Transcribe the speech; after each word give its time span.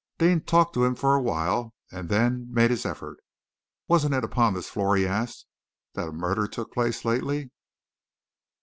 Deane 0.17 0.41
talked 0.41 0.73
to 0.73 0.83
him 0.83 0.95
for 0.95 1.13
a 1.13 1.21
while, 1.21 1.75
and 1.91 2.09
then 2.09 2.47
made 2.51 2.71
his 2.71 2.87
effort. 2.87 3.17
"Wasn't 3.87 4.15
it 4.15 4.23
upon 4.23 4.55
this 4.55 4.67
floor," 4.67 4.95
he 4.97 5.05
asked, 5.05 5.45
"that 5.93 6.07
a 6.09 6.11
murder 6.11 6.47
took 6.47 6.73
place 6.73 7.05
lately?" 7.05 7.51